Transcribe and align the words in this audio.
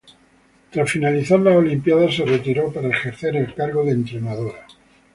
Tras 0.71 0.89
finalizar 0.89 1.39
las 1.41 1.57
olimpiadas 1.57 2.15
se 2.15 2.25
retiró 2.25 2.73
para 2.73 2.89
ejercer 2.89 3.35
el 3.35 3.53
cargo 3.53 3.85
de 3.85 3.91
entrenadora. 3.91 4.65